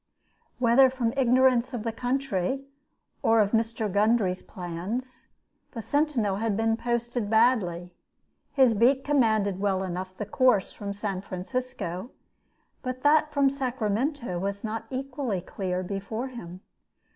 [0.57, 2.65] Whether from ignorance of the country
[3.21, 3.87] or of Mr.
[3.87, 5.27] Gundry's plans,
[5.73, 7.93] the sentinel had been posted badly.
[8.51, 12.09] His beat commanded well enough the course from San Francisco;
[12.81, 16.61] but that from Sacramento was not equally clear before him.